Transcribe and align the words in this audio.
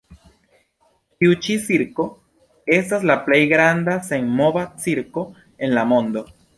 Tiu 1.23 1.35
ĉi 1.47 1.57
cirko 1.67 2.07
estas 2.79 3.07
la 3.13 3.19
plej 3.29 3.41
granda 3.55 4.01
senmova 4.11 4.69
cirko 4.89 5.31
en 5.67 5.81
la 5.81 5.91
mondo. 5.95 6.31